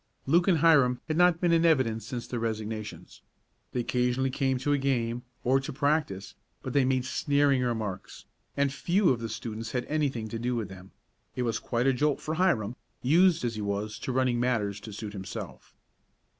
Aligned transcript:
Luke 0.25 0.47
and 0.47 0.57
Hiram 0.57 0.99
had 1.07 1.15
not 1.15 1.39
been 1.39 1.51
much 1.51 1.57
in 1.57 1.63
evidence 1.67 2.07
since 2.07 2.25
their 2.25 2.39
resignations. 2.39 3.21
They 3.71 3.81
occasionally 3.81 4.31
came 4.31 4.57
to 4.57 4.73
a 4.73 4.79
game, 4.79 5.21
or 5.43 5.59
to 5.59 5.71
practice, 5.71 6.33
but 6.63 6.73
they 6.73 6.83
made 6.85 7.05
sneering 7.05 7.61
remarks, 7.61 8.25
and 8.57 8.73
few 8.73 9.09
of 9.09 9.19
the 9.19 9.29
students 9.29 9.73
had 9.73 9.85
anything 9.85 10.27
to 10.29 10.39
do 10.39 10.55
with 10.55 10.69
them. 10.69 10.89
It 11.35 11.43
was 11.43 11.59
quite 11.59 11.85
a 11.85 11.93
jolt 11.93 12.19
for 12.19 12.33
Hiram, 12.33 12.77
used 13.03 13.45
as 13.45 13.53
he 13.53 13.61
was 13.61 13.99
to 13.99 14.11
running 14.11 14.39
matters 14.39 14.79
to 14.79 14.91
suit 14.91 15.13
himself. 15.13 15.75